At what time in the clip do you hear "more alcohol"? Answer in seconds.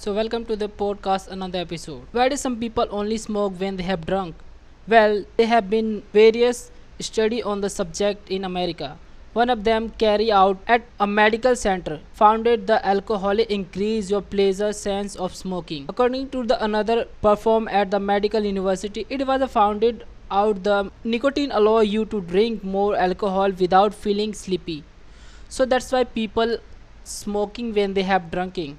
22.64-23.50